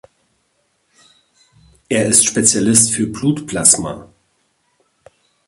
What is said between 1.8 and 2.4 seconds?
Er ist